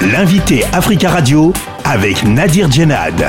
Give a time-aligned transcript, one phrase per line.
[0.00, 1.52] L'invité Africa Radio
[1.84, 3.20] avec Nadir Djenad.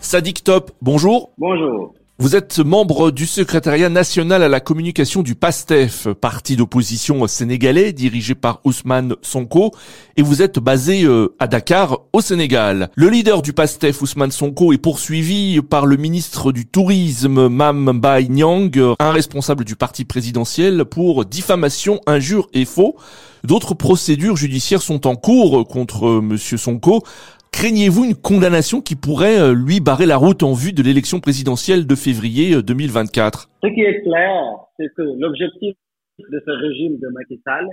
[0.00, 1.30] Sadik Top, bonjour.
[1.38, 1.94] Bonjour.
[2.22, 8.34] Vous êtes membre du secrétariat national à la communication du PASTEF, parti d'opposition sénégalais dirigé
[8.34, 9.70] par Ousmane Sonko,
[10.18, 12.90] et vous êtes basé euh, à Dakar, au Sénégal.
[12.94, 17.98] Le leader du PASTEF, Ousmane Sonko, est poursuivi par le ministre du Tourisme, Mam
[18.28, 22.96] Nyang, un responsable du parti présidentiel, pour diffamation, injure et faux.
[23.44, 27.02] D'autres procédures judiciaires sont en cours contre euh, Monsieur Sonko.
[27.52, 31.86] Craignez-vous une condamnation qui pourrait euh, lui barrer la route en vue de l'élection présidentielle
[31.86, 34.32] de février 2024 Ce qui est clair,
[34.78, 35.74] c'est que l'objectif
[36.18, 37.66] de ce régime de Macky Sall,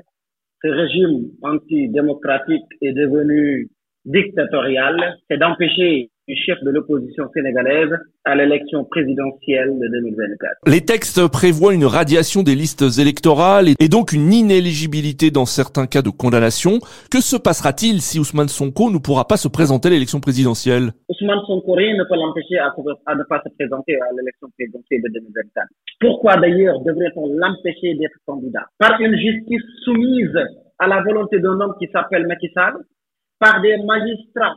[0.63, 3.70] ce régime antidémocratique est devenu
[4.05, 7.90] dictatorial, c'est d'empêcher du chef de l'opposition sénégalaise
[8.26, 10.58] à l'élection présidentielle de 2024.
[10.67, 16.02] Les textes prévoient une radiation des listes électorales et donc une inéligibilité dans certains cas
[16.02, 16.80] de condamnation.
[17.09, 20.92] Que se passera-t-il si Ousmane Sonko ne pourra pas se présenter à l'élection présidentielle?
[21.08, 22.75] Ousmane Sonko, rien ne peut l'empêcher à,
[23.16, 25.67] ne pas se présenter à l'élection présidentielle de 2024.
[26.02, 28.66] Pourquoi d'ailleurs devrait-on l'empêcher d'être candidat?
[28.78, 30.36] Par une justice soumise
[30.78, 32.75] à la volonté d'un homme qui s'appelle Macky Sall,
[33.39, 34.56] par des magistrats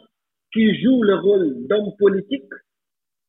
[0.53, 2.51] qui jouent le rôle d'homme politique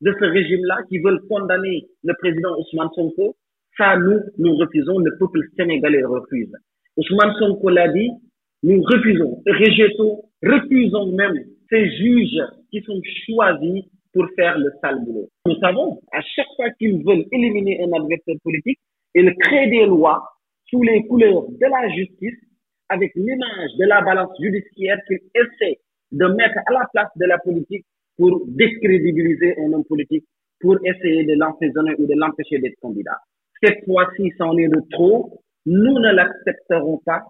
[0.02, 3.36] de ce régime-là, qui veulent condamner le président Ousmane Sonko,
[3.78, 6.52] ça, nous, nous refusons, le peuple sénégalais refuse.
[6.98, 8.10] Ousmane Sonko l'a dit,
[8.64, 11.38] nous refusons, rejetons, refusons même
[11.70, 15.30] ces juges qui sont choisis pour faire le sale boulot.
[15.46, 18.80] Nous savons, à chaque fois qu'ils veulent éliminer un adversaire politique,
[19.16, 20.24] ils créent des lois
[20.70, 22.38] sous les couleurs de la justice,
[22.90, 25.80] avec l'image de la balance judiciaire qu'ils essaient
[26.12, 27.86] de mettre à la place de la politique
[28.18, 30.26] pour décrédibiliser un homme politique,
[30.60, 33.18] pour essayer de l'emprisonner ou de l'empêcher d'être candidat.
[33.64, 35.42] Cette fois-ci, c'en est de trop.
[35.66, 37.24] Nous ne l'accepterons pas.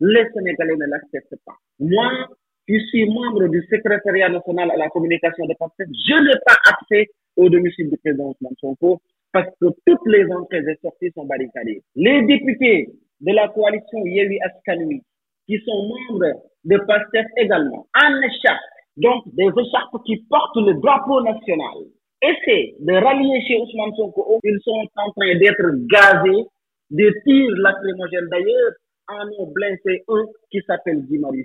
[0.00, 1.56] Les Sénégalais ne l'acceptent pas.
[1.80, 2.28] Moi,
[2.68, 5.82] je suis membre du secrétariat national à la communication de parti.
[5.88, 9.00] Je n'ai pas accès au domicile du président Ousmane Sonko
[9.32, 11.82] parce que toutes les entrées et sorties sont barricadées.
[11.96, 12.90] Les députés
[13.20, 15.02] de la coalition Yewi Askanui
[15.46, 18.60] qui sont membres de PASTEF également, en écharpe,
[18.96, 21.86] donc des écharpes qui portent le drapeau national,
[22.22, 24.40] essaient de rallier chez Ousmane Sonko.
[24.42, 26.46] Ils sont en train d'être gazés
[26.90, 28.28] de tirs lacrymogènes.
[28.30, 28.72] D'ailleurs,
[29.08, 31.44] en ont blessé un qui s'appelle Guimari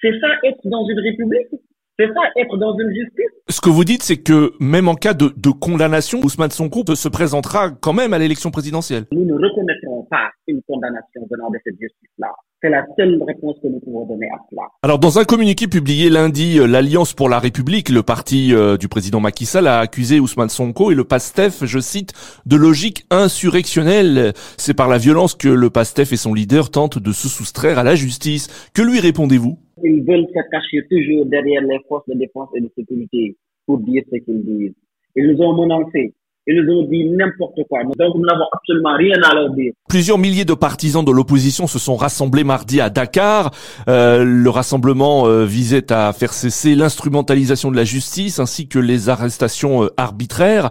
[0.00, 1.60] C'est ça être dans une république?
[1.98, 3.32] C'est ça, être dans une justice?
[3.48, 7.08] Ce que vous dites, c'est que même en cas de, de condamnation, Ousmane Sonko se
[7.08, 9.04] présentera quand même à l'élection présidentielle.
[9.12, 12.32] Nous ne reconnaîtrons pas une condamnation venant de cette justice-là.
[12.62, 14.62] C'est la seule réponse que nous pouvons donner à cela.
[14.82, 18.88] Alors, dans un communiqué publié lundi, euh, l'Alliance pour la République, le parti euh, du
[18.88, 22.12] président Macky Sall, a accusé Ousmane Sonko et le PASTEF, je cite,
[22.46, 24.32] de logique insurrectionnelle.
[24.56, 27.84] C'est par la violence que le PASTEF et son leader tentent de se soustraire à
[27.84, 28.70] la justice.
[28.74, 29.58] Que lui répondez-vous?
[29.84, 33.36] Ils veulent se cacher toujours derrière les forces de défense et de sécurité
[33.66, 34.74] pour dire ce qu'ils disent.
[35.16, 36.14] Ils nous ont menacés.
[36.48, 37.80] Ils nous ont dit n'importe quoi.
[37.84, 39.72] Donc nous n'avons absolument rien à leur dire.
[39.88, 43.50] Plusieurs milliers de partisans de l'opposition se sont rassemblés mardi à Dakar.
[43.88, 49.08] Euh, le rassemblement euh, visait à faire cesser l'instrumentalisation de la justice ainsi que les
[49.08, 50.70] arrestations euh, arbitraires.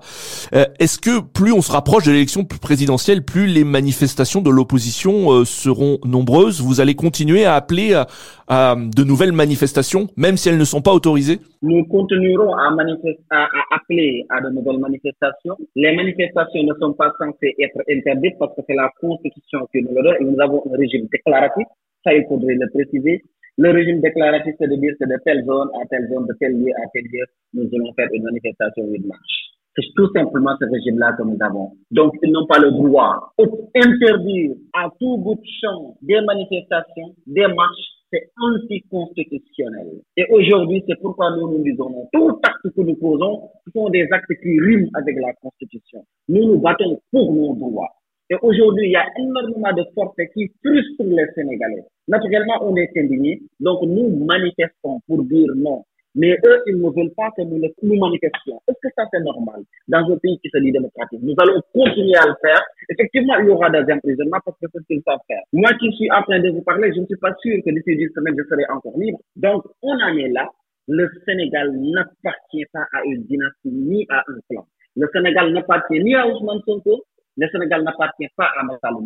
[0.54, 5.32] Euh, est-ce que plus on se rapproche de l'élection présidentielle, plus les manifestations de l'opposition
[5.32, 6.62] euh, seront nombreuses?
[6.62, 8.08] Vous allez continuer à appeler à,
[8.48, 11.40] à, de nouvelles manifestations, même si elles ne sont pas autorisées?
[11.62, 12.70] Nous continuerons à,
[13.32, 18.38] à, à appeler à de nouvelles manifestations les manifestations ne sont pas censées être interdites
[18.40, 21.68] parce que c'est la Constitution qui nous le donne et nous avons un régime déclaratif.
[22.04, 23.24] Ça, il faudrait le préciser.
[23.58, 26.54] Le régime déclaratif, c'est de dire que de telle zone à telle zone, de tel
[26.54, 29.46] lieu à tel lieu, nous allons faire une manifestation ou une marche.
[29.76, 31.72] C'est tout simplement ce régime-là que nous avons.
[31.92, 37.48] Donc, ils n'ont pas le droit d'interdire à tout bout de champ des manifestations, des
[37.48, 40.02] marches, c'est anticonstitutionnel.
[40.18, 44.32] Et aujourd'hui, c'est pourquoi nous nous disons, tout acte que nous posons sont des actes
[44.42, 46.06] qui riment avec la Constitution.
[46.30, 47.90] Nous nous battons pour nos droits.
[48.30, 51.84] Et aujourd'hui, il y a énormément de forces qui frustrent les Sénégalais.
[52.08, 55.84] Naturellement, on est indignés, donc nous manifestons pour dire non
[56.16, 58.62] mais eux, ils ne veulent pas que nous, nous manifestions.
[58.68, 61.20] Est-ce que ça, c'est normal dans un pays qui se dit démocratique?
[61.22, 62.64] Nous allons continuer à le faire.
[62.90, 65.44] Effectivement, il y aura des emprisonnements parce que c'est ce qu'ils savent faire.
[65.52, 67.98] Moi qui suis en train de vous parler, je ne suis pas sûr que d'ici
[67.98, 69.20] 10 semaines, je serai encore libre.
[69.36, 70.50] Donc, on en est là.
[70.88, 74.66] Le Sénégal n'appartient pas à une dynastie ni à un clan.
[74.96, 77.04] Le Sénégal n'appartient ni à Ousmane Sonko.
[77.38, 79.02] Le Sénégal n'appartient pas à Massalo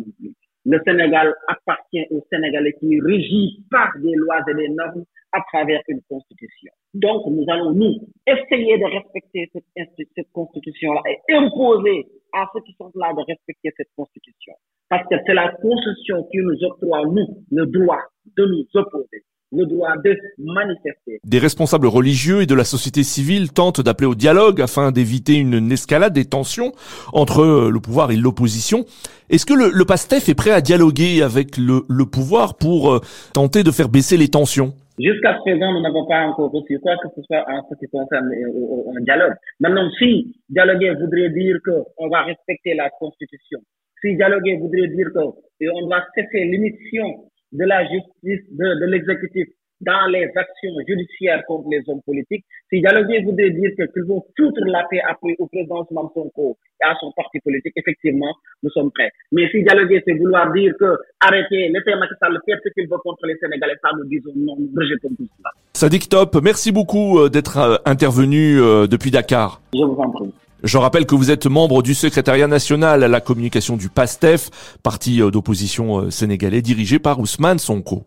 [0.70, 5.80] Le Sénégal appartient aux Sénégalais qui régit par des lois et des normes à travers
[5.88, 6.70] une constitution.
[6.94, 12.72] Donc, nous allons, nous, essayer de respecter cette, cette constitution-là et imposer à ceux qui
[12.78, 14.54] sont là de respecter cette constitution.
[14.88, 18.02] Parce que c'est la constitution qui nous octroie, nous, le droit
[18.36, 19.24] de nous opposer.
[19.52, 21.20] Le droit de manifester.
[21.24, 25.72] Des responsables religieux et de la société civile tentent d'appeler au dialogue afin d'éviter une
[25.72, 26.72] escalade des tensions
[27.12, 28.84] entre le pouvoir et l'opposition.
[29.28, 33.00] Est-ce que le, le, PASTEF est prêt à dialoguer avec le, le pouvoir pour euh,
[33.32, 34.72] tenter de faire baisser les tensions?
[34.98, 38.26] Jusqu'à présent, nous n'avons pas encore reçu quoi que ce soit en ce qui concerne
[38.26, 39.34] euh, un dialogue.
[39.60, 43.60] Maintenant, si dialoguer voudrait dire qu'on va respecter la Constitution,
[44.02, 49.48] si dialoguer voudrait dire qu'on doit cesser l'émission de la justice, de, de l'exécutif
[49.80, 52.44] dans les actions judiciaires contre les hommes politiques.
[52.70, 56.94] Si dialoguer voudrait dire qu'ils vont foutre la paix après au président Mamsonko et à
[57.00, 58.32] son parti politique, effectivement,
[58.62, 59.10] nous sommes prêts.
[59.32, 62.98] Mais si dialoguer, c'est vouloir dire que arrêtez, laissez Macky Sall faire ce qu'il veut
[63.02, 65.50] contre les Sénégalais, ça nous disons non, nous rejetons tout cela.
[65.72, 69.62] Sadik Top, merci beaucoup euh, d'être euh, intervenu euh, depuis Dakar.
[69.72, 70.32] Je vous en prie.
[70.62, 74.50] Je rappelle que vous êtes membre du secrétariat national à la communication du PASTEF,
[74.82, 77.98] parti d'opposition sénégalais dirigé par Ousmane Sonko.